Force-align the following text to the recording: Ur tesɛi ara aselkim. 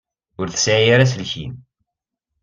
Ur 0.39 0.47
tesɛi 0.49 0.89
ara 0.93 1.03
aselkim. 1.05 1.53